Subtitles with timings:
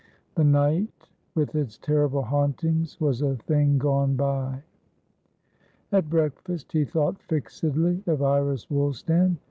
[0.33, 4.63] The night with its terrible hauntings was a thing gone by.
[5.91, 9.37] At breakfast he thought fixedly of Iris Woolstan.